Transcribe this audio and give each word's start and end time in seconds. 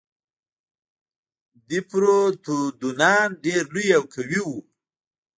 ديپروتودونان 1.67 3.27
ډېر 3.45 3.63
لوی 3.73 3.87
او 3.97 4.03
قوي 4.13 4.39
وو. 4.45 4.57